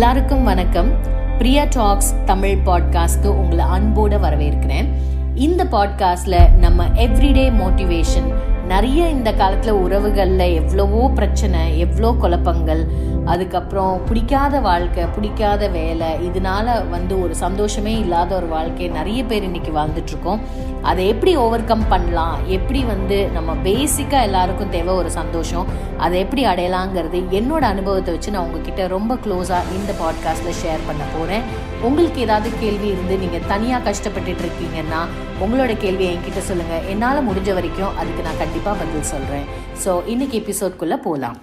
எல்லாருக்கும் 0.00 0.44
வணக்கம். 0.44 0.92
பிரியா 1.38 1.64
டாக்ஸ் 1.70 2.14
தமிழ் 2.24 2.58
பாட்காஸ்ட்க்கு 2.66 3.26
உங்களை 3.26 3.64
அன்போட 3.64 4.20
வரவேற்கிறேன். 4.20 4.88
இந்த 5.34 5.64
பாட்காஸ்ட்ல 5.64 6.54
நம்ம 6.54 6.86
எவ்ரிடே 6.86 7.50
மோட்டிவேஷன் 7.50 8.34
நிறைய 8.70 9.08
இந்த 9.08 9.32
காலத்துல 9.32 9.70
உறவுகள்ல 9.84 10.54
எவ்வளவோ 10.54 11.10
பிரச்சனை 11.14 11.78
எவ்வளோ 11.78 12.14
குழப்பங்கள் 12.20 12.82
அதுக்கப்புறம் 13.24 14.00
பிடிக்காத 14.08 14.60
வாழ்க்கை 14.60 15.04
பிடிக்காத 15.04 15.68
வேலை 15.68 16.06
இதனால 16.28 16.90
வந்து 16.90 17.22
ஒரு 17.22 17.34
சந்தோஷமே 17.34 17.98
இல்லாத 17.98 18.34
ஒரு 18.34 18.46
வாழ்க்கை 18.46 18.88
நிறைய 18.88 19.24
பேர் 19.24 19.42
இன்னைக்கு 19.42 19.72
வாழ்ந்துட்டு 19.72 20.06
இருக்கோம் 20.06 20.40
அதை 20.82 21.08
எப்படி 21.08 21.36
ஓவர் 21.36 21.64
கம் 21.64 21.88
பண்ணலாம்? 21.88 22.38
எப்படி 22.46 22.84
வந்து 22.84 23.28
நம்ம 23.32 23.54
பேசிக்காக 23.54 24.22
எல்லாருக்கும் 24.22 24.68
தேவை 24.68 24.94
ஒரு 24.94 25.10
சந்தோஷம்? 25.10 25.66
அதை 25.98 26.20
எப்படி 26.20 26.44
அடையலாங்கிறது 26.46 27.20
என்னோட 27.30 27.60
அனுபவத்தை 27.60 28.14
வச்சு 28.14 28.30
நான் 28.30 28.44
உங்ககிட்ட 28.44 28.86
ரொம்ப 28.86 29.14
க்ளோஸாக 29.14 29.74
இந்த 29.74 29.92
பாட்காஸ்ட்டில் 30.00 30.60
ஷேர் 30.62 30.86
பண்ண 30.86 31.02
போகிறேன் 31.18 31.44
உங்களுக்கு 31.80 32.18
ஏதாவது 32.20 32.48
கேள்வி 32.60 32.88
இருந்து 32.88 33.14
நீங்கள் 33.16 33.46
தனியாக 33.46 33.84
கஷ்டப்பட்டுட்டு 33.84 34.44
இருக்கீங்கன்னா 34.44 35.00
உங்களோட 35.40 35.74
கேள்வியை 35.76 36.10
என்கிட்ட 36.12 36.42
சொல்லுங்கள் 36.48 36.86
என்னால் 36.86 37.26
முடிஞ்ச 37.28 37.52
வரைக்கும் 37.54 37.96
அதுக்கு 37.96 38.22
நான் 38.22 38.42
கண்டிப்பாக 38.42 38.78
பதில் 38.82 39.10
சொல்கிறேன் 39.12 39.46
ஸோ 39.84 39.92
இன்னைக்கு 40.06 40.36
எபிசோட்குள்ளே 40.40 40.98
போகலாம் 41.00 41.38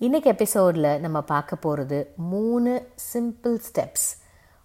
இன்னைக்கு 0.00 0.28
எபிசோடில் 0.30 1.00
நம்ம 1.00 1.18
பார்க்க 1.20 1.56
போகிறது 1.56 1.98
மூணு 2.16 2.72
சிம்பிள் 3.12 3.54
ஸ்டெப்ஸ் 3.66 4.08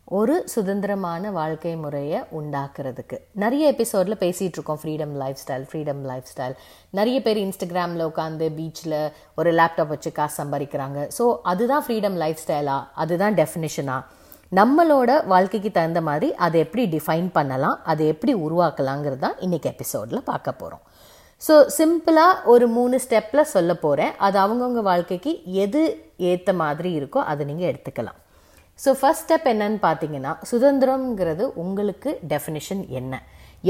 ஒரு 0.07 0.43
சுதந்திரமான 0.45 1.31
வாழ்க்கை 1.31 1.75
முறையை 1.75 2.19
உண்டாக்குறதுக்கு. 2.39 3.17
நிறைய 3.33 3.67
எபிசோடில் 3.67 4.17
பேசிகிட்டு 4.17 4.57
இருக்கோம் 4.59 4.81
freedom 4.81 5.13
life 5.21 5.39
style 5.43 5.65
freedom 5.69 6.01
life 6.01 6.27
style 6.31 6.55
நிறைய 6.89 7.21
பேர் 7.21 7.37
இன்ஸ்டாகிராமில் 7.37 8.05
உட்காந்து 8.09 8.49
பீச்சில் 8.57 8.97
ஒரு 9.35 9.51
லேப்டாப் 9.51 9.87
வச்சு 9.87 10.11
காசு 10.11 10.43
சம்பாதிக்கிறாங்க. 10.43 11.07
ஸோ 11.17 11.37
அதுதான் 11.43 11.85
ஃப்ரீடம் 11.87 12.17
லைஃப் 12.23 12.43
ஸ்டைலா 12.45 12.77
அதுதான் 12.95 13.33
டெஃபினிஷனா 13.33 13.97
நம்மளோட 14.51 15.25
வாழ்க்கைக்கு 15.25 15.71
தகுந்த 15.71 16.01
மாதிரி 16.01 16.35
அதை 16.35 16.59
எப்படி 16.59 16.85
டிஃபைன் 16.97 17.29
பண்ணலாம்? 17.33 17.79
அதை 17.83 18.07
எப்படி 18.07 18.33
உருவாக்கலாங்கிறது 18.35 19.17
தான் 19.17 19.39
இன்றைக்கி 19.39 19.69
எபிசோடில் 19.75 20.23
பார்க்க 20.23 20.51
போகிறோம் 20.53 20.83
ஸோ 21.41 21.53
சிம்பிளாக 21.77 22.33
ஒரு 22.53 22.65
மூணு 22.77 22.95
ஸ்டெப்பில் 23.03 23.51
சொல்ல 23.53 23.71
போகிறேன் 23.83 24.11
அது 24.25 24.37
அவங்கவுங்க 24.45 24.81
வாழ்க்கைக்கு 24.89 25.31
எது 25.63 25.81
ஏற்ற 26.31 26.53
மாதிரி 26.63 26.89
இருக்கோ 26.99 27.19
அதை 27.31 27.45
நீங்கள் 27.51 27.69
எடுத்துக்கலாம். 27.71 28.17
ஸோ 28.79 28.89
ஃபர்ஸ்ட் 28.99 29.25
ஸ்டெப் 29.25 29.47
என்னன்னு 29.53 29.79
பார்த்தீங்கன்னா 29.87 30.31
சுதந்திரம்ங்கிறது 30.51 31.45
உங்களுக்கு 31.63 32.09
டெஃபினிஷன் 32.33 32.83
என்ன? 32.99 33.13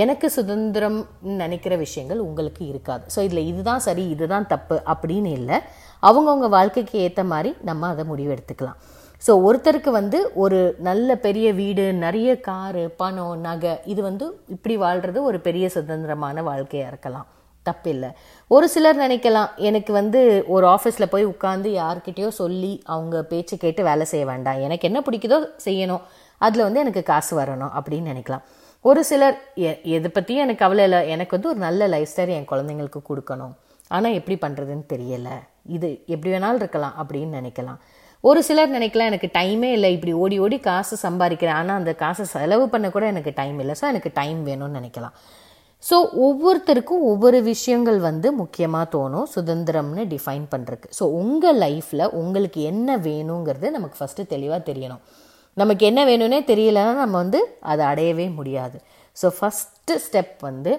எனக்கு 0.04 0.28
சுதந்திரம் 0.38 1.00
நினைக்கிற 1.42 1.74
விஷயங்கள் 1.86 2.26
உங்களுக்கு 2.28 2.62
இருக்காது. 2.72 3.04
ஸோ 3.14 3.20
இதில் 3.28 3.48
இதுதான் 3.52 3.84
சரி 3.88 4.04
இதுதான் 4.16 4.50
தப்பு 4.54 4.78
அப்படின்னு 4.94 5.32
இல்லை. 5.40 5.58
அவங்கவுங்க 6.10 6.50
வாழ்க்கைக்கு 6.58 6.98
ஏற்ற 7.08 7.24
மாதிரி 7.34 7.52
நம்ம 7.70 7.90
அதை 7.94 8.06
முடிவெடுத்துக்கலாம் 8.12 8.80
ஸோ 9.26 9.32
ஒருத்தருக்கு 9.48 9.92
வந்து 10.02 10.20
ஒரு 10.44 10.60
நல்ல 10.88 11.16
பெரிய 11.26 11.48
வீடு 11.60 11.84
நிறைய 12.06 12.30
காரு 12.48 12.84
பணம் 13.02 13.36
நகை 13.48 13.74
இது 13.94 14.02
வந்து 14.10 14.26
இப்படி 14.56 14.76
வாழ்கிறது 14.86 15.22
ஒரு 15.30 15.40
பெரிய 15.48 15.66
சுதந்திரமான 15.76 16.44
வாழ்க்கையாக 16.50 16.92
இருக்கலாம். 16.94 17.28
தப்பில்லை. 17.66 18.10
ஒரு 18.48 18.68
சிலர் 18.70 18.98
நினைக்கலாம் 18.98 19.50
எனக்கு 19.70 19.94
வந்து 19.94 20.20
ஒரு 20.48 20.66
ஆஃபீஸில் 20.68 21.12
போய் 21.14 21.26
உட்காந்து 21.26 21.70
யார்கிட்டயோ 21.82 22.28
சொல்லி 22.42 22.72
அவங்க 22.86 23.24
பேச்சு 23.24 23.58
கேட்டு 23.58 23.84
வேலை 23.84 24.06
செய்ய 24.06 24.26
வேண்டாம். 24.26 24.60
எனக்கு 24.60 24.88
என்ன 24.90 25.02
பிடிக்குதோ 25.08 25.40
செய்யணும். 25.66 26.04
அதில் 26.42 26.66
வந்து 26.68 26.80
எனக்கு 26.80 27.04
காசு 27.04 27.34
வரணும் 27.40 27.74
அப்படின்னு 27.78 28.12
நினைக்கலாம். 28.14 28.44
ஒரு 28.86 29.02
சிலர் 29.04 29.36
எ 29.56 29.72
எதை 29.96 30.10
பற்றியும் 30.14 30.44
எனக்கு 30.44 30.64
கவலை 30.66 30.84
இல்லை. 30.84 31.00
எனக்கு 31.10 31.36
வந்து 31.38 31.50
ஒரு 31.50 31.60
நல்ல 31.68 31.88
லைஃப் 31.88 32.12
ஸ்டைல் 32.14 32.36
என் 32.38 32.48
குழந்தைங்களுக்கு 32.52 33.02
கொடுக்கணும். 33.10 33.54
ஆனால் 33.88 34.16
எப்படி 34.20 34.36
பண்ணுறதுன்னு 34.46 34.86
தெரியலை. 34.94 35.36
இது 35.78 35.90
எப்படி 36.14 36.30
வேணாலும் 36.34 36.62
இருக்கலாம் 36.64 36.96
அப்படின்னு 37.02 37.40
நினைக்கலாம். 37.40 37.80
ஒரு 38.24 38.40
சிலர் 38.44 38.74
நினைக்கலாம் 38.78 39.10
எனக்கு 39.12 39.30
டைமே 39.38 39.70
இல்லை. 39.72 39.90
இப்படி 39.94 40.14
ஓடி 40.24 40.36
ஓடி 40.40 40.60
காசு 40.60 40.98
சம்பாதிக்கிறேன். 41.04 41.60
ஆனால் 41.62 41.80
அந்த 41.82 41.94
காசை 41.94 42.26
செலவு 42.26 42.66
பண்ண 42.70 42.90
கூட 42.90 43.06
எனக்கு 43.06 43.32
டைம் 43.36 43.60
இல்லை. 43.60 43.76
ஸோ 43.82 43.86
எனக்கு 43.94 44.12
டைம் 44.14 44.40
வேணும்னு 44.48 44.80
நினைக்கலாம். 44.80 45.16
ஸோ 45.90 45.98
ஒவ்வொருத்தருக்கும் 46.26 47.04
ஒவ்வொரு 47.12 47.38
விஷயங்கள் 47.52 48.00
வந்து 48.08 48.28
முக்கியமாக 48.40 48.86
தோணும். 48.96 49.28
சுதந்திரம்னு 49.36 50.04
டிஃபைன் 50.14 50.46
பண்ணுறதுக்கு 50.54 50.98
ஸோ 51.00 51.06
உங்கள் 51.22 51.60
லைஃப்பில் 51.66 52.06
உங்களுக்கு 52.22 52.62
என்ன 52.72 52.98
வேணுங்கிறது 53.08 53.70
நமக்கு 53.76 54.00
ஃபஸ்ட்டு 54.00 54.30
தெளிவாக 54.34 54.62
தெரியணும். 54.70 55.02
நமக்கு 55.62 55.84
என்ன 55.90 56.02
வேணும்னே 56.10 56.40
தெரியலன்னா 56.52 56.94
நம்ம 57.04 57.18
வந்து 57.24 57.40
அதை 57.72 57.86
அடையவே 57.92 58.28
முடியாது. 58.40 58.78
ஸோ 59.18 59.30
ஃபஸ்ட்டு 59.38 59.96
ஸ்டெப் 60.06 60.38
வந்து 60.50 60.74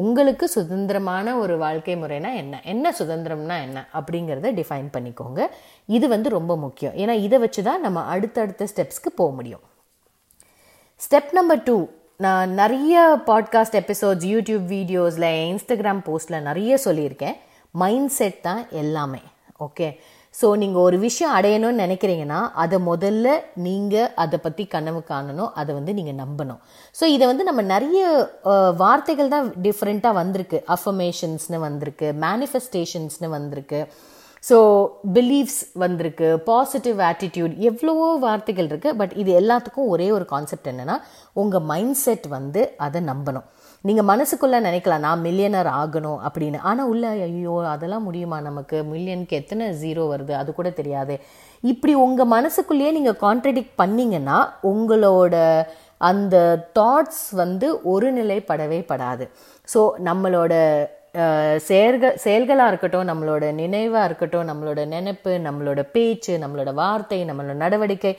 உங்களுக்கு 0.00 0.46
சுதந்திரமான 0.54 1.36
ஒரு 1.42 1.54
வாழ்க்கை 1.62 1.94
முறைனா 2.00 2.30
என்ன? 2.40 2.54
என்ன 2.72 2.92
சுதந்திரம்னா 2.98 3.56
என்ன? 3.66 3.78
அப்படிங்கிறத 3.98 4.50
டிஃபைன் 4.58 4.90
பண்ணிக்கோங்க. 4.96 5.40
இது 5.96 6.06
வந்து 6.14 6.28
ரொம்ப 6.38 6.56
முக்கியம். 6.64 6.96
ஏன்னா 7.02 7.14
இதை 7.26 7.38
வச்சு 7.44 7.62
தான் 7.68 7.84
நம்ம 7.86 8.02
அடுத்தடுத்த 8.14 8.68
ஸ்டெப்ஸ்க்கு 8.72 9.12
போக 9.20 9.30
முடியும். 9.38 9.64
ஸ்டெப் 11.00 11.32
நம்பர் 11.38 11.64
டூ 11.68 11.76
நான் 12.24 12.52
நிறைய 12.58 12.94
பாட்காஸ்ட் 13.26 13.76
எபிசோட்ஸ் 13.80 14.24
யூடியூப் 14.30 14.64
வீடியோஸில் 14.76 15.26
இன்ஸ்டாகிராம் 15.50 16.00
போஸ்ட்டில் 16.06 16.46
நிறைய 16.46 16.78
சொல்லியிருக்கேன். 16.84 17.36
மைண்ட் 17.74 18.10
செட் 18.16 18.40
தான் 18.46 18.62
எல்லாமே. 18.80 19.20
ஓகே 19.66 19.88
ஸோ 20.34 20.48
நீங்கள் 20.62 20.84
ஒரு 20.86 20.96
விஷயம் 21.04 21.34
அடையணும்னு 21.36 21.82
நினைக்கிறீங்கன்னா 21.84 22.40
அதை 22.62 22.78
முதல்ல 22.88 23.36
நீங்கள் 23.66 24.10
அதை 24.24 24.38
பற்றி 24.46 24.64
கனவு 24.74 25.02
காணணும் 25.12 25.54
அதை 25.60 25.70
வந்து 25.78 25.94
நீங்கள் 25.98 26.20
நம்பணும். 26.24 26.60
ஸோ 26.98 27.04
இதை 27.14 27.24
வந்து 27.30 27.48
நம்ம 27.50 27.62
நிறைய 27.74 28.02
வார்த்தைகள் 28.82 29.32
தான் 29.36 29.48
டிஃப்ரெண்ட்டாக 29.68 30.20
வந்திருக்கு. 30.22 30.60
அஃபர்மேஷன்ஸ்னு 30.76 31.60
வந்திருக்கு 31.68 32.10
மேனிஃபெஸ்டேஷன்ஸ்னு 32.26 33.30
வந்திருக்கு. 33.38 33.82
ஸோ 34.44 34.56
பிலீஃப்ஸ் 35.16 35.60
வந்திருக்கு 35.82 36.28
பாசிட்டிவ் 36.48 36.98
ஆட்டிடியூட் 37.10 37.54
எவ்வளவோ 37.68 38.08
வார்த்தைகள் 38.24 38.68
இருக்குது 38.70 38.98
பட் 39.00 39.14
இது 39.22 39.30
எல்லாத்துக்கும் 39.40 39.90
ஒரே 39.94 40.08
ஒரு 40.16 40.26
கான்செப்ட் 40.32 40.68
என்னென்னா 40.72 40.96
உங்கள் 41.42 41.66
மைண்ட் 41.70 41.98
செட் 42.04 42.26
வந்து 42.36 42.60
அதை 42.86 43.00
நம்பணும். 43.08 43.46
நீங்கள் 43.84 44.06
மனசுக்குள்ளே 44.10 44.58
நினைக்கலாம் 44.66 45.04
நான் 45.06 45.24
மில்லியனர் 45.26 45.70
ஆகணும் 45.80 46.20
அப்படின்னு. 46.28 46.58
ஆனால் 46.68 46.88
உள்ள 46.92 47.10
ஐயோ 47.26 47.56
அதெல்லாம் 47.72 48.06
முடியுமா 48.08 48.38
நமக்கு? 48.46 48.76
மில்லியனுக்கு 48.92 49.40
எத்தனை 49.42 49.66
ஜீரோ 49.82 50.04
வருது? 50.12 50.32
அது 50.40 50.50
கூட 50.54 50.70
தெரியாது. 50.80 51.16
இப்படி 51.64 51.94
உங்கள் 52.06 52.32
மனசுக்குள்ளேயே 52.36 52.92
நீங்கள் 52.98 53.20
கான்ட்ரடிக்ட் 53.26 53.78
பண்ணிங்கன்னா 53.82 54.38
உங்களோட 54.72 55.36
அந்த 56.10 56.36
தாட்ஸ் 56.78 57.24
வந்து 57.42 57.68
ஒரு 57.92 58.08
நிலைப்படவே 58.18 58.80
படாது. 58.90 59.24
ஸோ 59.68 59.80
நம்மளோட 60.08 60.54
செயல்கள் 61.68 62.18
செயல்களாக 62.24 62.70
இருக்கட்டும் 62.70 63.08
நம்மளோட 63.10 63.44
நினைவாக 63.60 64.08
இருக்கட்டும் 64.08 64.48
நம்மளோட 64.50 64.80
நினைப்பு 64.86 65.32
நம்மளோட 65.46 65.80
பேச்சு 65.94 66.34
நம்மளோட 66.42 66.72
வார்த்தை 66.82 67.20
நம்மளோட 67.30 67.56
நடவடிக்கை 67.64 68.12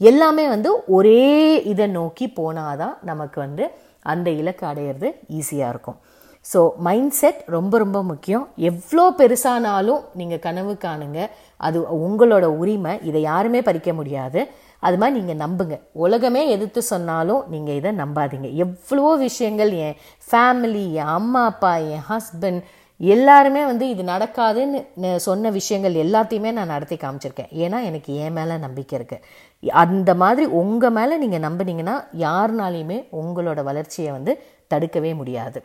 எல்லாமே 0.00 0.44
வந்து 0.48 0.70
ஒரே 0.96 1.24
இதை 1.72 1.86
நோக்கி 1.98 2.26
போனால் 2.38 2.78
தான் 2.82 2.94
நமக்கு 3.10 3.38
வந்து 3.40 3.64
அந்த 4.12 4.28
இலக்கு 4.40 4.64
அடையிறது 4.70 5.08
ஈஸியாக 5.38 5.72
இருக்கும். 5.72 5.98
ஸோ 6.46 6.60
மைண்ட் 6.86 7.14
செட் 7.20 7.40
ரொம்ப 7.56 7.74
ரொம்ப 7.78 7.98
முக்கியம். 8.02 8.44
எவ்வளோ 8.70 9.04
பெருசானாலும் 9.18 10.00
நீங்கள் 10.20 10.44
கனவு 10.46 10.72
காணுங்க. 10.86 11.20
அது 11.60 11.78
உங்களோட 12.06 12.46
உரிமை. 12.62 12.94
இதை 13.08 13.20
யாருமே 13.22 13.60
பறிக்க 13.68 13.92
முடியாது. 13.92 14.42
அது 14.86 14.96
மாதிரி 15.02 15.14
நீங்கள் 15.20 15.42
நம்புங்க. 15.44 15.76
உலகமே 16.04 16.42
எதிர்த்து 16.56 16.82
சொன்னாலும் 16.92 17.42
நீங்கள் 17.54 17.78
இதை 17.80 17.92
நம்பாதீங்க. 18.02 18.50
எவ்வளவோ 18.64 19.14
விஷயங்கள் 19.28 19.72
என் 19.86 19.96
ஃபேமிலி 20.28 20.84
என் 21.00 21.14
அம்மா 21.18 21.42
அப்பா 21.52 21.72
என் 21.94 22.06
ஹஸ்பண்ட் 22.10 22.62
எல்லாருமே 23.00 23.60
வந்து 23.68 23.84
இது 23.92 24.02
நடக்காதுன்னு 24.10 25.10
சொன்ன 25.26 25.50
விஷயங்கள் 25.58 25.94
எல்லாத்தையுமே 26.04 26.50
நான் 26.56 26.72
நடத்தி 26.74 26.96
காமிச்சிருக்கேன். 26.96 27.52
ஏன்னா 27.64 27.78
எனக்கு 27.88 28.10
என் 28.24 28.36
மேலே 28.38 28.56
நம்பிக்கை 28.66 28.94
இருக்குது 28.98 29.70
அந்த 29.82 30.10
மாதிரி 30.22 30.46
உங்கள் 30.60 30.94
மேலே 30.98 31.16
நீங்கள் 31.24 31.44
நம்பினீங்கன்னா 31.46 31.96
யாருனாலையுமே 32.26 32.98
உங்களோட 33.22 33.62
வளர்ச்சியை 33.70 34.10
வந்து 34.16 34.34
தடுக்கவே 34.74 35.12
முடியாது. 35.20 35.60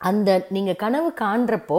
அந்த 0.00 0.46
நீங்கள் 0.56 0.80
கனவு 0.82 1.08
காண்றப்போ 1.20 1.78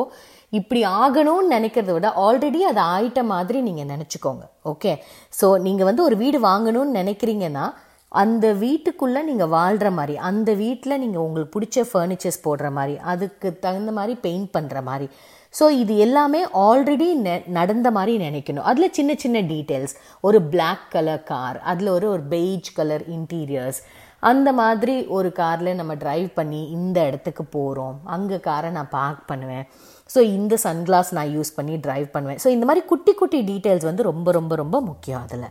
இப்படி 0.59 0.81
ஆகணும்னு 1.01 1.53
நினைக்கிறத 1.55 1.91
விட 1.95 2.09
ஆல்ரெடி 2.25 2.61
அது 2.69 2.81
ஆயிட்ட 2.93 3.21
மாதிரி 3.33 3.59
நீங்கள் 3.67 3.91
நினச்சிக்கோங்க. 3.93 4.43
ஓகே 4.71 4.93
ஸோ 5.39 5.49
நீங்கள் 5.67 5.89
வந்து 5.89 6.03
ஒரு 6.03 6.17
வீடு 6.23 6.39
வாங்கணும்னு 6.49 6.99
நினைக்கிறீங்கன்னா 7.01 7.65
அந்த 8.11 8.45
வீட்டுக்குள்ளே 8.63 9.21
நீங்கள் 9.23 9.51
வாழ்கிற 9.55 9.89
மாதிரி 9.97 10.15
அந்த 10.29 10.49
வீட்டில் 10.61 10.99
நீங்கள் 10.99 11.23
உங்களுக்கு 11.25 11.53
பிடிச்ச 11.55 11.83
ஃபர்னிச்சர்ஸ் 11.91 12.43
போடுற 12.45 12.69
மாதிரி 12.77 12.95
அதுக்கு 13.11 13.49
தகுந்த 13.65 13.91
மாதிரி 13.97 14.13
பெயிண்ட் 14.25 14.49
பண்ணுற 14.57 14.81
மாதிரி. 14.83 15.07
ஸோ 15.53 15.65
இது 15.81 15.93
எல்லாமே 16.05 16.41
ஆல்ரெடி 16.67 17.07
நெ 17.25 17.35
நடந்த 17.57 17.87
மாதிரி 17.91 18.13
நினைக்கணும். 18.25 18.65
அதில் 18.69 18.95
சின்ன 18.97 19.11
சின்ன 19.23 19.37
டீட்டெயில்ஸ் 19.51 19.95
ஒரு 20.27 20.39
பிளாக் 20.53 20.85
கலர் 20.95 21.23
கார் 21.23 21.59
அதில் 21.71 21.89
ஒரு 21.89 22.07
ஒரு 22.09 22.23
பெய்ஜ் 22.29 22.69
கலர் 22.73 23.05
இன்டீரியர்ஸ் 23.17 23.79
அந்த 24.23 24.49
மாதிரி 24.61 24.95
ஒரு 25.17 25.29
காரில் 25.39 25.77
நம்ம 25.79 25.93
டிரைவ் 26.03 26.29
பண்ணி 26.39 26.61
இந்த 26.77 26.97
இடத்துக்கு 27.09 27.43
போகிறோம் 27.57 27.97
அங்கே 28.15 28.37
காரை 28.47 28.69
நான் 28.77 28.93
பார்க் 28.97 29.23
பண்ணுவேன். 29.31 29.65
ஸோ 30.13 30.19
இந்த 30.37 30.53
சன்கிளாஸ் 30.63 31.11
நான் 31.17 31.33
யூஸ் 31.35 31.55
பண்ணி 31.57 31.75
ட்ரைவ் 31.85 32.07
பண்ணுவேன். 32.13 32.39
ஸோ 32.43 32.49
இந்த 32.55 32.65
மாதிரி 32.69 32.83
குட்டி 32.91 33.13
குட்டி 33.21 33.41
டீட்டெயில்ஸ் 33.51 33.89
வந்து 33.89 34.09
ரொம்ப 34.11 34.31
ரொம்ப 34.39 34.55
ரொம்ப 34.63 34.77
முக்கியம் 34.89 35.23
அதில். 35.25 35.49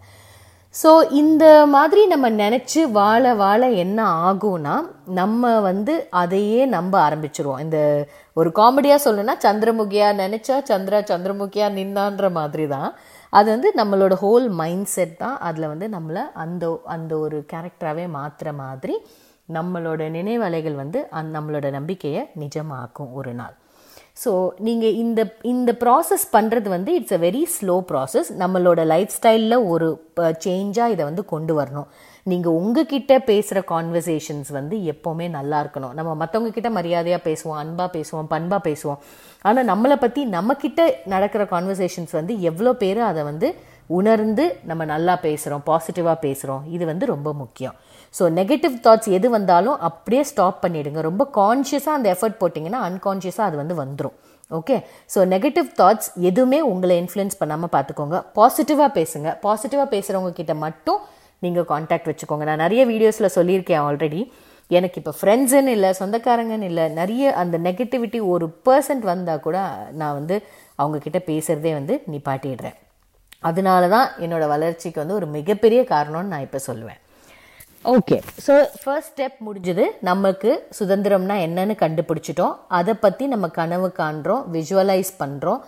ஸோ 0.75 0.91
இந்த 1.21 1.45
மாதிரி 1.75 2.03
நம்ம 2.07 2.27
நினச்சி 2.43 2.81
வாழ 2.99 3.35
வாழ 3.43 3.69
என்ன 3.85 4.01
ஆகும்னா 4.31 4.75
நம்ம 5.21 5.61
வந்து 5.69 5.95
அதையே 6.23 6.63
நம்ப 6.77 6.95
ஆரம்பிச்சிருவோம். 7.07 7.63
இந்த 7.67 7.79
ஒரு 8.41 8.51
காமெடியாக 8.59 9.05
சொல்லணும்னா 9.05 9.37
சந்திரமுகியா 9.47 10.09
நினச்சா 10.25 10.57
சந்திரா 10.71 11.01
சந்திரமுகியா 11.13 11.69
நின்னான்ற 11.79 12.29
மாதிரி 12.41 12.67
தான். 12.75 12.91
அது 13.33 13.49
வந்து 13.51 13.69
நம்மளோட 13.77 14.15
ஹோல் 14.23 14.47
மைண்ட் 14.61 14.87
செட் 14.87 15.17
தான். 15.17 15.39
அதில் 15.39 15.67
வந்து 15.67 15.89
நம்மளை 15.89 16.23
அந்த 16.35 16.65
அந்த 16.85 17.13
ஒரு 17.19 17.39
கேரக்டராகவே 17.53 18.07
மாற்றுற 18.17 18.53
மாதிரி 18.55 18.95
நம்மளோட 19.49 20.03
நினைவலைகள் 20.17 20.75
வந்து 20.75 21.01
அந் 21.11 21.35
நம்மளோட 21.37 21.71
நம்பிக்கையை 21.71 22.23
நிஜமாக்கும் 22.39 23.13
ஒரு 23.13 23.35
நாள். 23.35 23.55
ஸோ 24.23 24.31
நீங்கள் 24.67 24.97
இந்த 25.03 25.21
இந்த 25.53 25.71
ப்ராசஸ் 25.83 26.25
பண்ணுறது 26.37 26.69
வந்து 26.75 26.91
it's 26.99 27.17
a 27.17 27.21
very 27.25 27.43
slow 27.57 27.77
process 27.91 28.31
நம்மளோட 28.43 28.81
லைஃப் 28.93 29.13
ஸ்டைலில் 29.17 29.65
ஒரு 29.73 29.89
சேஞ்சாக 30.47 30.95
இதை 30.95 31.03
வந்து 31.11 31.25
கொண்டு 31.33 31.53
வரணும். 31.59 31.89
நீங்கள் 32.27 32.57
உங்ககிட்ட 32.61 33.13
பேசுகிற 33.31 33.59
கான்வர்சேஷன்ஸ் 33.75 34.51
வந்து 34.59 34.77
எப்போவுமே 34.93 35.27
நல்லா 35.37 35.59
இருக்கணும். 35.65 35.95
நம்ம 35.99 36.11
மற்றவங்க 36.23 36.51
கிட்ட 36.57 36.71
மரியாதையாக 36.79 37.23
பேசுவோம் 37.29 37.61
அன்பாக 37.63 37.91
பேசுவோம் 37.97 38.31
பண்பாக 38.35 38.63
பேசுவோம். 38.69 39.01
ஆனால் 39.49 39.69
நம்மளை 39.73 39.99
பற்றி 40.05 40.23
நம்மக்கிட்ட 40.37 40.83
நடக்கிற 41.15 41.45
கான்வர்சேஷன்ஸ் 41.55 42.15
வந்து 42.19 42.35
எவ்வளோ 42.51 42.73
பேர் 42.83 43.03
அதை 43.11 43.25
வந்து 43.31 43.51
உணர்ந்து 43.97 44.45
நம்ம 44.71 44.83
நல்லா 44.93 45.15
பேசுகிறோம் 45.27 45.63
பாசிட்டிவாக 45.69 46.17
பேசுகிறோம் 46.25 46.63
இது 46.77 46.85
வந்து 46.91 47.05
ரொம்ப 47.13 47.29
முக்கியம். 47.43 47.77
ஸோ 48.15 48.25
நெகட்டிவ் 48.39 48.75
தாட்ஸ் 48.87 49.11
எது 49.19 49.29
வந்தாலும் 49.37 49.77
அப்படியே 49.89 50.23
ஸ்டாப் 50.31 50.59
பண்ணிடுங்க. 50.65 51.01
ரொம்ப 51.09 51.23
கான்ஷியஸாக 51.39 51.99
அந்த 51.99 52.09
எஃபர்ட் 52.15 52.41
போட்டிங்கன்னா 52.43 52.81
அன்கான்ஷியஸாக 52.89 53.49
அது 53.51 53.57
வந்து 53.63 53.77
வந்துடும் 53.83 54.17
ஓகே 54.59 54.77
ஸோ 55.15 55.21
நெகட்டிவ் 55.35 55.69
தாட்ஸ் 55.81 56.11
எதுவுமே 56.29 56.59
உங்களை 56.73 56.95
இன்ஃப்ளூயன்ஸ் 57.03 57.41
பண்ணாமல் 57.41 57.73
பார்த்துக்கோங்க 57.77 58.19
பாசிட்டிவாக 58.39 58.91
பேசுங்க. 58.99 59.29
பாசிட்டிவாக 59.47 59.89
பேசுகிறவங்க 59.95 60.33
கிட்ட 60.41 60.55
மட்டும் 60.65 61.01
நீங்கள் 61.45 61.69
காண்டாக்ட் 61.73 62.11
வச்சுக்கோங்க. 62.11 62.47
நான் 62.51 62.63
நிறைய 62.65 62.85
வீடியோஸில் 62.93 63.35
சொல்லியிருக்கேன் 63.39 63.83
ஆல்ரெடி 63.87 64.23
எனக்கு 64.71 64.99
இப்போ 65.01 65.13
ஃப்ரெண்ட்ஸுன்னு 65.19 65.75
இல்லை 65.77 65.91
சொந்தக்காரங்கன்னு 66.01 66.69
இல்லை 66.71 66.85
நிறைய 67.01 67.31
அந்த 67.43 67.57
நெகட்டிவிட்டி 67.69 68.19
ஒரு 68.33 68.49
பர்சன்ட் 68.67 69.07
வந்தால் 69.13 69.45
கூட 69.47 69.59
நான் 70.01 70.19
வந்து 70.19 70.37
அவங்கக்கிட்ட 70.83 71.21
பேசுகிறதே 71.31 71.73
வந்து 71.79 71.97
நிப்பாட்டிடுறேன். 72.13 72.77
அதனால 73.43 73.89
தான் 73.97 74.09
என்னோடய 74.25 74.53
வளர்ச்சிக்கு 74.55 75.01
வந்து 75.03 75.19
ஒரு 75.19 75.27
மிகப்பெரிய 75.37 75.81
காரணம்னு 75.93 76.33
நான் 76.33 76.47
இப்போ 76.47 76.61
சொல்லுவேன். 76.69 77.01
ஓகே 77.95 78.17
ஸோ 78.45 78.55
ஃபர்ஸ்ட் 78.83 79.13
ஸ்டெப் 79.13 79.37
முடிஞ்சது. 79.47 79.85
நமக்கு 80.09 80.51
சுதந்திரம்னா 80.79 81.37
என்னன்னு 81.47 81.75
கண்டுபிடிச்சிட்டோம். 81.83 82.55
அதை 82.79 82.95
பற்றி 83.05 83.27
நம்ம 83.35 83.49
கனவு 83.61 83.89
காண்றோம் 84.01 84.43
விஷுவலைஸ் 84.57 85.13
பண்ணுறோம் 85.23 85.61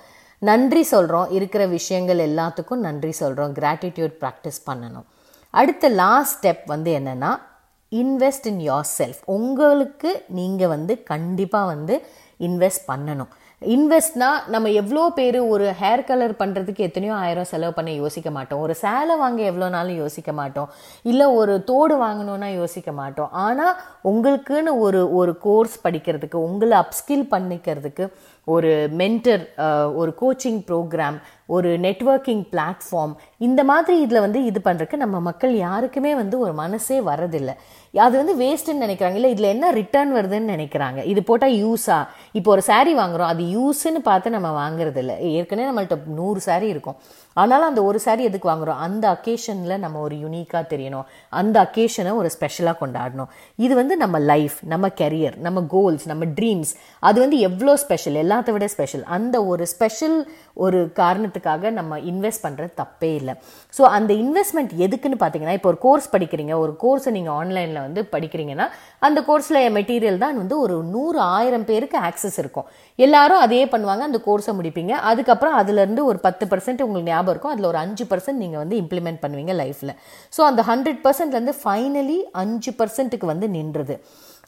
நன்றி 0.49 0.83
சொல்கிறோம் 0.95 1.31
இருக்கிற 1.37 1.63
விஷயங்கள் 1.77 2.21
எல்லாத்துக்கும் 2.27 2.85
நன்றி 2.89 3.13
சொல்கிறோம் 3.23 3.55
கிராட்டிடியூட் 3.61 4.15
ப்ராக்டிஸ் 4.23 4.61
பண்ணணும். 4.69 5.07
அடுத்த 5.61 5.85
லாஸ்ட் 6.03 6.37
ஸ்டெப் 6.37 6.65
வந்து 6.73 6.91
என்னென்னா 6.99 7.31
இன்வெஸ்ட் 7.93 8.49
இன் 8.51 8.61
யோர் 8.71 8.89
செல்ஃப் 8.99 9.23
உங்களுக்கு 9.37 10.11
நீங்கள் 10.39 10.73
வந்து 10.75 10.93
கண்டிப்பாக 11.13 11.71
வந்து 11.75 11.95
இன்வெஸ்ட் 12.49 12.85
பண்ணணும். 12.91 13.31
இன்வெஸ்ட்னா 13.63 14.29
நம்ம 14.53 14.69
எவ்வளோ 14.71 15.03
பேர் 15.15 15.39
ஒரு 15.55 15.73
ஹேர் 15.81 16.03
கலர் 16.05 16.35
பண்ணுறதுக்கு 16.39 16.85
எத்தனையோ 16.87 17.15
ஆயிரம் 17.15 17.49
செலவு 17.51 17.73
பண்ண 17.73 17.91
யோசிக்க 17.93 18.31
மாட்டோம். 18.31 18.61
ஒரு 18.61 18.75
சேலை 18.75 19.17
வாங்க 19.17 19.41
எவ்வளோ 19.43 19.69
நாளும் 19.69 19.97
யோசிக்க 19.97 20.33
மாட்டோம். 20.33 20.71
இல்லை 21.03 21.27
ஒரு 21.41 21.65
தோடு 21.65 21.97
வாங்கணும்னா 22.03 22.49
யோசிக்க 22.55 22.93
மாட்டோம். 22.93 23.31
ஆனால் 23.31 23.75
உங்களுக்குன்னு 24.05 24.73
ஒரு 24.87 25.03
ஒரு 25.15 25.39
கோர்ஸ் 25.39 25.77
படிக்கிறதுக்கு 25.89 26.35
உங்களை 26.35 26.79
அப்ஸ்கில் 26.79 27.27
பண்ணிக்கிறதுக்கு 27.35 28.07
ஒரு 28.55 28.73
மென்டர் 29.01 29.43
ஒரு 30.01 30.13
கோச்சிங் 30.23 30.63
ப்ரோக்ராம் 30.71 31.19
ஒரு 31.57 31.71
நெட்ஒர்க்கிங் 31.85 32.43
பிளாட்ஃபார்ம் 32.51 33.15
இந்த 33.47 33.61
மாதிரி 33.71 33.95
இதில் 34.05 34.25
வந்து 34.25 34.41
இது 34.49 34.59
பண்ணுறதுக்கு 34.65 34.97
நம்ம 35.03 35.17
மக்கள் 35.29 35.55
யாருக்குமே 35.67 36.13
வந்து 36.21 36.37
ஒரு 36.45 36.53
மனசே 36.61 36.99
வரதில்லை. 37.09 37.55
அது 38.07 38.15
வந்து 38.21 38.35
வேஸ்ட்டுன்னு 38.43 38.85
நினைக்கிறாங்க. 38.87 39.17
இல்லை 39.21 39.31
இதில் 39.35 39.53
என்ன 39.55 39.71
ரிட்டர்ன் 39.79 40.13
வருதுன்னு 40.17 40.53
நினைக்கிறாங்க. 40.55 41.01
இது 41.13 41.21
போட்டால் 41.31 41.57
யூஸா 41.63 41.99
இப்போ 42.39 42.51
ஒரு 42.55 42.63
சாரீ 42.69 42.93
வாங்குறோம். 43.01 43.31
அது 43.33 43.45
யூஸ்ன்னு 43.57 44.03
பார்த்து 44.09 44.35
நம்ம 44.37 44.51
வாங்குறது 44.61 45.01
இல்லை 45.03 45.17
ஏற்கனவே 45.39 45.69
நம்மள்ட்ட 45.71 45.99
நூறு 46.21 46.43
சாரீ 46.47 46.69
இருக்கும். 46.75 46.99
ஆனாலும் 47.41 47.71
அந்த 47.71 47.83
ஒரு 47.89 47.99
சாரீ 48.05 48.23
எதுக்கு 48.31 48.51
வாங்குறோம்? 48.53 48.81
அந்த 48.87 49.05
அக்கேஷனில் 49.17 49.83
நம்ம 49.85 49.99
ஒரு 50.07 50.17
யூனிக்காக 50.25 50.65
தெரியணும். 50.75 51.09
அந்த 51.41 51.57
அக்கேஷனை 51.67 52.15
ஒரு 52.21 52.31
ஸ்பெஷலாக 52.37 52.77
கொண்டாடணும். 52.83 53.31
இது 53.67 53.75
வந்து 53.81 53.97
நம்ம 54.05 54.17
லைஃப் 54.33 54.57
நம்ம 54.75 54.93
கெரியர் 55.03 55.37
நம்ம 55.49 55.65
கோல்ஸ் 55.77 56.07
நம்ம 56.13 56.25
ட்ரீம்ஸ் 56.39 56.73
அது 57.11 57.19
வந்து 57.25 57.39
எவ்வளோ 57.51 57.75
ஸ்பெஷல் 57.85 58.21
எல்லாத்தை 58.41 58.53
விட 58.57 58.67
ஸ்பெஷல் 58.75 59.03
அந்த 59.17 59.37
ஒரு 59.51 59.65
ஸ்பெஷல் 59.73 60.15
ஒரு 60.65 60.79
காரணத்துக்காக 61.01 61.71
நம்ம 61.79 61.99
இன்வெஸ்ட் 62.11 62.43
பண்ணுறது 62.45 62.71
தப்பே 62.81 63.11
இல்லை. 63.21 63.35
ஸோ 63.77 63.83
அந்த 63.97 64.13
இன்வெஸ்ட்மெண்ட் 64.23 64.73
எதுக்குன்னு 64.85 65.19
பார்த்தீங்கன்னா 65.23 65.57
இப்போ 65.59 65.69
ஒரு 65.73 65.79
கோர்ஸ் 65.85 66.09
படிக்கிறீங்க 66.15 66.55
ஒரு 66.63 66.73
கோர்ஸை 66.85 67.11
நீங்கள் 67.17 67.37
ஆன்லைனில் 67.41 67.81
வந்து 67.87 68.03
படிக்கிறீங்கன்னா 68.15 68.67
அந்த 69.09 69.19
கோர்ஸில் 69.29 69.61
மெட்டீரியல் 69.77 70.23
தான் 70.25 70.39
வந்து 70.43 70.57
ஒரு 70.65 70.77
நூறு 70.95 71.21
ஆயிரம் 71.37 71.67
பேருக்கு 71.71 71.99
ஆக்சஸ் 72.09 72.39
இருக்கும். 72.43 72.67
எல்லாரும் 73.07 73.43
அதே 73.47 73.61
பண்ணுவாங்க 73.75 74.05
அந்த 74.09 74.21
கோர்ஸை 74.29 74.55
முடிப்பீங்க. 74.61 74.95
அதுக்கப்புறம் 75.13 75.57
அதுலேருந்து 75.61 76.05
ஒரு 76.13 76.21
பத்து 76.27 76.47
பர்சன்ட் 76.55 76.85
உங்களுக்கு 76.87 77.13
ஞாபகம் 77.13 77.35
இருக்கும். 77.35 77.55
அதில் 77.55 77.71
ஒரு 77.73 77.81
அஞ்சு 77.85 78.07
பர்சன்ட் 78.13 78.43
நீங்கள் 78.45 78.63
வந்து 78.65 78.79
இம்ப்ளிமெண்ட் 78.83 79.23
பண்ணுவீங்க 79.27 79.55
லைஃப்பில் 79.63 79.95
ஸோ 80.39 80.43
அந்த 80.51 80.65
ஹண்ட்ரட் 80.73 81.01
பர்சன்ட்லேருந்து 81.07 81.57
ஃபைனலி 81.63 82.19
அஞ்சு 82.45 82.73
பர்சன்ட்டுக்கு 82.83 83.33
வந்து 83.35 83.49
நின்றுது. 83.59 83.97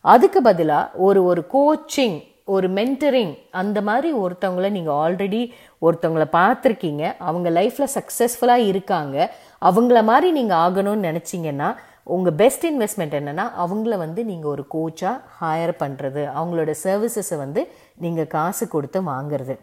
அதுக்கு 0.04 0.40
பதிலாக 0.46 1.02
ஒரு 1.06 1.20
ஒரு 1.30 1.42
கோச்சிங் 1.52 2.16
ஒரு 2.54 2.68
மென்டரிங் 2.78 3.32
அந்த 3.60 3.78
மாதிரி 3.88 4.10
ஒருத்தவங்கள 4.24 4.68
நீங்கள் 4.76 4.98
ஆல்ரெடி 5.04 5.42
ஒருத்தவங்கள 5.86 6.26
பார்த்துருக்கீங்க. 6.38 7.04
அவங்க 7.28 7.48
லைஃப்பில் 7.58 7.94
சக்ஸஸ்ஃபுல்லாக 7.96 8.68
இருக்காங்க. 8.72 9.16
அவங்கள 9.70 9.98
மாதிரி 10.10 10.30
நீங்கள் 10.38 10.60
ஆகணும்னு 10.64 11.08
நினச்சிங்கன்னா 11.10 11.70
உங்கள் 12.14 12.36
பெஸ்ட் 12.40 12.64
இன்வெஸ்ட்மெண்ட் 12.70 13.18
என்னென்னா 13.18 13.44
அவங்கள 13.64 13.96
வந்து 14.04 14.20
நீங்கள் 14.30 14.52
ஒரு 14.54 14.62
கோச்சாக 14.74 15.16
ஹையர் 15.40 15.74
பண்ணுறது 15.82 16.22
அவங்களோட 16.38 16.72
சர்வீசஸை 16.84 17.36
வந்து 17.44 17.62
நீங்கள் 18.04 18.32
காசு 18.36 18.66
கொடுத்து 18.74 19.00
வாங்குறது. 19.12 19.54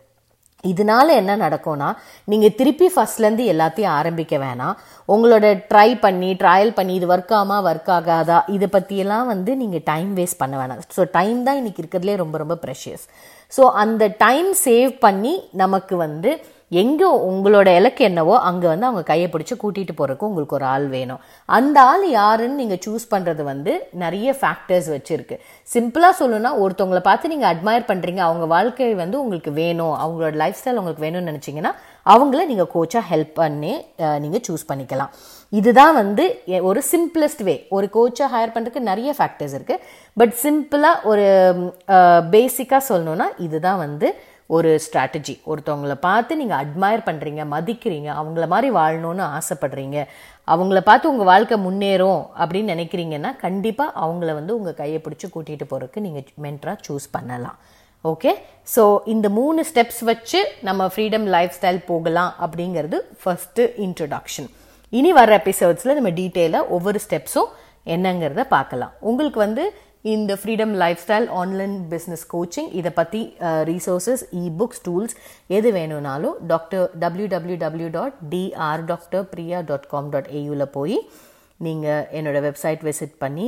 இதனால 0.64 1.08
என்ன 1.22 1.34
நடக்கும்னா 1.44 1.90
நீங்கள் 2.32 2.56
திருப்பி 2.60 2.88
ஃபர்ஸ்ட்லேருந்து 2.94 3.46
எல்லாத்தையும் 3.54 3.96
ஆரம்பிக்க 4.00 4.38
வேணாம். 4.44 4.76
உங்களோட 5.10 5.46
ட்ரை 5.72 5.90
பண்ணி 6.06 6.30
ட்ரையல் 6.42 6.74
பண்ணி 6.80 6.94
இது 7.00 7.08
ஒர்க் 7.14 7.34
ஆமா 7.42 7.58
ஒர்க் 7.70 7.92
ஆகாதா 7.98 8.40
இதை 8.56 8.68
பற்றியெல்லாம் 8.76 9.28
வந்து 9.34 9.52
நீங்கள் 9.62 9.86
டைம் 9.92 10.12
வேஸ்ட் 10.20 10.42
பண்ண 10.44 10.56
வேணாம். 10.62 10.82
ஸோ 10.98 11.04
டைம் 11.18 11.40
தான் 11.48 11.60
இன்னைக்கு 11.62 11.82
இருக்கிறதுலே 11.84 12.16
ரொம்ப 12.24 12.38
ரொம்ப 12.44 12.58
ப்ரெஷியஸ் 12.66 13.06
ஸோ 13.54 13.66
அந்த 13.84 14.04
டைம் 14.26 14.50
சேவ் 14.66 14.92
பண்ணி 15.06 15.36
நமக்கு 15.64 15.96
வந்து 16.06 16.32
எங்கே 16.72 17.08
உங்களோட 17.30 17.68
இலக்கு 17.80 18.02
என்னவோ 18.08 18.36
அங்கே 18.50 18.68
வந்து 18.72 18.88
அவங்க 18.88 19.04
கையை 19.10 19.28
பிடிச்சி 19.34 19.56
கூட்டிகிட்டு 19.62 19.94
போகிறதுக்கு 20.00 20.28
உங்களுக்கு 20.30 20.58
ஒரு 20.58 20.66
ஆள் 20.74 20.86
வேணும். 20.96 21.22
அந்த 21.58 21.78
ஆள் 21.92 22.04
யாருன்னு 22.20 22.60
நீங்கள் 22.62 22.82
சூஸ் 22.86 23.06
பண்ணுறது 23.14 23.44
வந்து 23.52 23.74
நிறைய 24.04 24.36
ஃபேக்டர்ஸ் 24.42 24.90
வச்சுருக்கு. 24.96 25.38
சிம்பிளாக 25.74 26.20
சொல்லணும்னா 26.20 26.52
ஒருத்தவங்களை 26.64 27.02
பார்த்து 27.10 27.34
நீங்கள் 27.34 27.52
அட்மயர் 27.54 27.90
பண்ணுறீங்க 27.92 28.24
அவங்க 28.28 28.48
வாழ்க்கை 28.56 28.92
வந்து 29.04 29.20
உங்களுக்கு 29.24 29.54
வேணும் 29.64 29.96
அவங்களோட 30.04 30.34
லைஃப் 30.44 30.60
ஸ்டைல் 30.62 30.82
உங்களுக்கு 30.84 31.06
வேணும்னு 31.08 31.32
நினச்சிங்கன்னா 31.32 31.74
அவங்கள 32.06 32.46
நீங்கள் 32.52 32.72
கோச்சாக 32.76 33.04
ஹெல்ப் 33.12 33.34
பண்ணி 33.42 33.74
நீங்கள் 34.24 34.46
சூஸ் 34.48 34.70
பண்ணிக்கலாம். 34.70 35.12
இதுதான் 35.60 35.94
வந்து 36.02 36.24
ஒரு 36.70 36.80
சிம்பிளஸ்ட் 36.94 37.44
வே 37.48 37.56
ஒரு 37.76 37.88
கோச்சை 37.96 38.26
ஹையர் 38.34 38.54
பண்ணுறதுக்கு 38.56 38.90
நிறைய 38.90 39.12
ஃபேக்டர்ஸ் 39.18 39.56
இருக்குது 39.58 39.84
பட் 40.20 40.34
சிம்பிளாக 40.44 41.08
ஒரு 41.12 41.26
பேசிக்காக 42.36 42.82
சொல்லணுன்னா 42.90 43.28
இதுதான் 43.46 43.80
வந்து 43.86 44.10
ஒரு 44.56 44.70
ஸ்ட்ராட்டஜி 44.86 45.34
ஒருத்தவங்கள 45.52 45.96
பார்த்து 46.06 46.40
நீங்கள் 46.42 46.60
அட்மையர் 46.64 47.06
பண்ணுறீங்க 47.08 47.42
மதிக்கிறீங்க 47.54 48.10
அவங்கள 48.20 48.46
மாதிரி 48.54 48.70
வாழணும்னு 48.78 49.24
ஆசைப்படுறீங்க. 49.38 49.98
அவங்கள 50.54 50.80
பார்த்து 50.88 51.12
உங்கள் 51.12 51.30
வாழ்க்கை 51.32 51.58
முன்னேறும் 51.66 52.22
அப்படின்னு 52.42 52.74
நினைக்கிறீங்கன்னா 52.76 53.32
கண்டிப்பாக 53.46 53.98
அவங்கள 54.06 54.30
வந்து 54.40 54.56
உங்கள் 54.60 54.78
கையை 54.80 55.02
பிடிச்சி 55.06 55.28
கூட்டிகிட்டு 55.36 55.68
போகிறதுக்கு 55.72 56.06
நீங்கள் 56.06 56.26
மென்ட்ராக 56.46 56.78
சூஸ் 56.88 57.08
பண்ணலாம். 57.18 57.60
ஓகே 58.06 58.32
ஸோ 58.74 58.84
இந்த 59.14 59.28
மூணு 59.38 59.62
ஸ்டெப்ஸ் 59.70 60.02
வச்சு 60.10 60.40
நம்ம 60.68 60.88
ஃப்ரீடம் 60.94 61.28
லைஃப் 61.36 61.56
ஸ்டைல் 61.58 61.82
போகலாம் 61.92 62.32
அப்படிங்கிறது 62.46 62.98
ஃபஸ்ட்டு 63.22 63.64
இன்ட்ரடக்ஷன் 63.86 64.50
இனி 64.94 65.12
வர 65.18 65.32
எபிசோட்ஸில் 65.42 65.98
நம்ம 65.98 66.12
டீட்டெயிலாக 66.20 66.72
ஒவ்வொரு 66.76 67.00
ஸ்டெப்ஸும் 67.06 67.50
என்னங்கிறத 67.96 68.42
பார்க்கலாம். 68.56 68.94
உங்களுக்கு 69.10 69.40
வந்து 69.46 69.64
இந்த 70.06 70.34
freedom 70.42 70.74
lifestyle 71.04 71.26
online 71.40 71.74
business 71.94 72.24
coaching 72.34 72.70
இதை 72.80 72.92
பற்றி 73.00 73.22
ரீசோர்ஸஸ் 73.70 74.24
இ 74.42 74.44
புக்ஸ் 74.60 74.84
டூல்ஸ் 74.86 75.16
எது 75.58 75.70
வேணும்னாலும் 75.78 76.38
doctor 76.52 76.86
W 77.04 77.28
W 77.34 77.58
W 77.64 77.90
dot 77.98 78.16
DR 78.34 78.84
doctor 78.92 79.26
Priya 79.34 79.60
dot 79.72 79.90
com 79.94 80.10
dot 80.14 80.30
ஏயூவில் 80.40 80.66
போய் 80.78 80.98
நீங்கள் 81.60 82.06
என்னோடய 82.18 82.46
வெப்சைட் 82.48 82.84
விசிட் 82.90 83.16
பண்ணி 83.24 83.48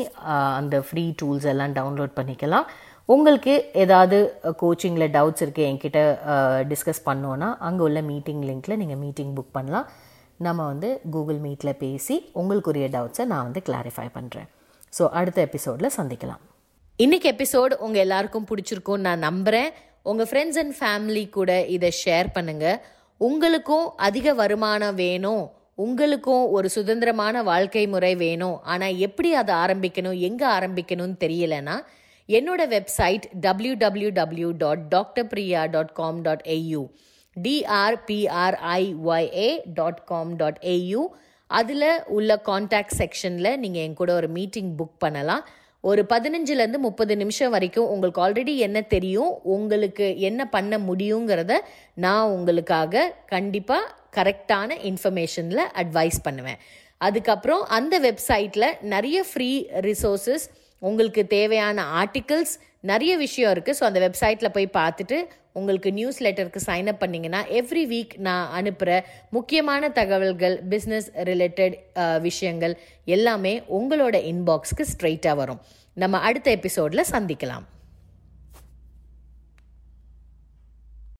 அந்த 0.59 0.77
ஃப்ரீ 0.87 1.05
டூல்ஸ் 1.21 1.49
எல்லாம் 1.53 1.75
டவுன்லோட் 1.79 2.17
பண்ணிக்கலாம். 2.19 2.67
உங்களுக்கு 3.13 3.53
ஏதாவது 3.83 4.17
கோச்சிங்கில் 4.61 5.11
டவுட்ஸ் 5.17 5.43
இருக்குது 5.45 5.67
என்கிட்ட 5.69 5.99
டிஸ்கஸ் 6.71 7.05
பண்ணோன்னா 7.09 7.49
அங்கே 7.67 7.83
உள்ள 7.87 8.01
மீட்டிங் 8.11 8.43
லிங்க்கில் 8.49 8.79
நீங்கள் 8.81 9.01
மீட்டிங் 9.05 9.35
புக் 9.37 9.55
பண்ணலாம். 9.57 9.87
நம்ம 10.47 10.65
வந்து 10.71 10.89
கூகுள் 11.13 11.39
மீட்டில் 11.45 11.79
பேசி 11.85 12.17
உங்களுக்குரிய 12.41 12.87
டவுட்ஸை 12.97 13.25
நான் 13.31 13.47
வந்து 13.47 13.63
கிளாரிஃபை 13.69 14.09
பண்ணுறேன் 14.17 14.49
ஸோ 14.93 15.03
அடுத்த 15.19 15.39
எபிசோடில் 15.47 15.95
சந்திக்கலாம். 15.97 16.41
இன்னைக்கு 16.99 17.27
எபிசோடு 17.33 17.73
உங்கள் 17.85 18.03
எல்லாருக்கும் 18.05 18.47
பிடிச்சிருக்கும்னு 18.49 19.07
நான் 19.09 19.25
நம்புகிறேன் 19.27 19.69
உங்கள் 20.09 20.27
ஃப்ரெண்ட்ஸ் 20.29 20.59
அண்ட் 20.61 20.75
ஃபேமிலி 20.79 21.23
கூட 21.37 21.51
இதை 21.75 21.89
ஷேர் 22.01 22.27
பண்ணுங்கள் 22.35 22.81
உங்களுக்கும் 23.21 23.87
அதிக 24.07 24.27
வருமானம் 24.41 24.97
வேணும். 25.03 25.43
உங்களுக்கும் 25.85 26.43
ஒரு 26.55 26.67
சுதந்திரமான 26.75 27.35
வாழ்க்கை 27.51 27.85
முறை 27.93 28.13
வேணும். 28.25 28.57
ஆனால் 28.71 28.97
எப்படி 29.07 29.29
அதை 29.41 29.53
ஆரம்பிக்கணும் 29.63 30.19
எங்கே 30.29 30.47
ஆரம்பிக்கணும்னு 30.57 31.17
தெரியலனா 31.25 31.75
என்னோட 32.29 32.61
website 32.75 33.25
W 33.45 33.73
W 33.83 34.09
W 34.19 34.49
dot 34.63 34.83
doctor 34.95 35.27
Priya 35.31 35.61
dot 35.75 35.93
com 36.01 36.19
dot 36.27 36.43
AU 36.57 36.83
டிஆர்பிஆர்ஐஒய்ஏ 37.37 39.49
dot 39.79 40.01
com 40.11 40.33
dot 40.41 40.59
AU 40.75 41.01
அதில் 41.59 41.89
உள்ள 42.17 42.31
காண்டாக்ட் 42.49 42.97
செக்ஷனில் 42.99 43.59
நீங்கள் 43.63 43.83
என் 43.85 43.97
கூட 44.01 44.11
ஒரு 44.19 44.29
மீட்டிங் 44.37 44.71
புக் 44.79 45.01
பண்ணலாம். 45.03 45.43
ஒரு 45.89 46.01
பதினஞ்சுலேருந்து 46.09 46.79
முப்பது 46.85 47.13
நிமிஷம் 47.21 47.53
வரைக்கும் 47.55 47.89
உங்களுக்கு 47.93 48.19
ஆல்ரெடி 48.25 48.53
என்ன 48.67 48.79
தெரியும் 48.93 49.31
உங்களுக்கு 49.55 50.07
என்ன 50.29 50.41
பண்ண 50.55 50.77
முடியுங்கிறத 50.89 51.53
நான் 52.05 52.33
உங்களுக்காக 52.35 53.03
கண்டிப்பாக 53.33 53.91
கரெக்டான 54.17 54.77
இன்ஃபர்மேஷனில் 54.89 55.63
அட்வைஸ் 55.81 56.19
பண்ணுவேன். 56.23 56.61
அதுக்கப்புறம் 57.07 57.63
அந்த 57.77 57.95
வெப்சைட்டில் 58.07 58.69
நிறைய 58.93 59.19
ஃப்ரீ 59.29 59.51
ரிசோர்ஸஸ் 59.89 60.45
உங்களுக்கு 60.81 61.21
தேவையான 61.27 61.83
ஆர்டிகிள்ஸ் 62.01 62.53
நிறைய 62.91 63.13
விஷயம் 63.17 63.51
இருக்குது 63.53 63.77
ஸோ 63.79 63.83
அந்த 63.87 63.99
வெப்சைட்டில் 64.05 64.53
போய் 64.55 64.75
பார்த்துட்டு 64.79 65.17
உங்களுக்கு 65.59 65.89
நியூஸ் 65.97 66.19
லெட்டருக்கு 66.25 66.61
சைன் 66.67 66.89
அப் 66.91 67.01
பண்ணிங்கன்னா 67.03 67.41
எவ்ரி 67.59 67.83
வீக் 67.91 68.13
நான் 68.27 68.47
அனுப்புகிற 68.59 68.91
முக்கியமான 69.37 69.89
தகவல்கள் 69.99 70.55
பிஸ்னஸ் 70.73 71.09
ரிலேட்டட் 71.29 71.75
விஷயங்கள் 72.27 72.75
எல்லாமே 73.17 73.53
உங்களோட 73.79 74.15
இன்பாக்ஸ்க்கு 74.31 74.89
ஸ்ட்ரெயிட்டாக 74.93 75.39
வரும். 75.41 75.61
நம்ம 75.97 76.17
அடுத்த 76.29 76.49
எபிசோடில் 76.51 77.11
சந்திக்கலாம். 77.13 77.65